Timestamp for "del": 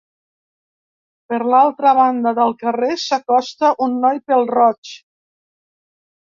2.41-2.57